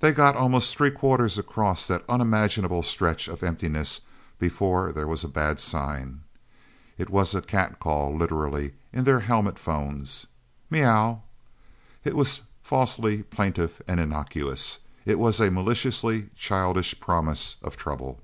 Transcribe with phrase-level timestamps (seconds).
[0.00, 4.00] They got almost three quarters across that unimaginable stretch of emptiness
[4.38, 6.22] before there was a bad sign.
[6.96, 10.26] It was a catcall literally in their helmet phones.
[10.70, 11.20] "Meow!"
[12.02, 14.78] It was falsely plaintive and innocuous.
[15.04, 18.22] It was a maliciously childish promise of trouble.